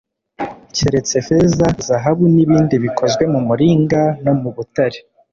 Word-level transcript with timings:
keretse 0.75 1.17
feza, 1.27 1.67
zahabu 1.87 2.25
n'ibindi 2.33 2.75
bikozwe 2.83 3.23
mu 3.33 3.39
muringa 3.47 4.01
no 4.23 4.33
mu 4.41 4.49
butare 4.55 4.99